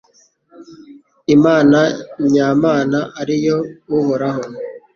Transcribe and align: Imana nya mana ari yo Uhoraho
Imana 1.35 1.79
nya 2.31 2.49
mana 2.63 2.99
ari 3.21 3.35
yo 3.45 3.57
Uhoraho 3.97 4.43